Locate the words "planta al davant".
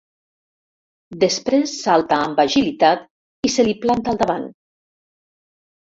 3.87-4.53